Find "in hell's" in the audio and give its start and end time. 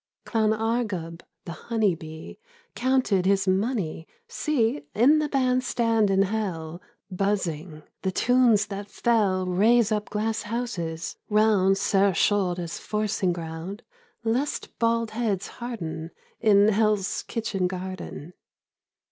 16.39-17.21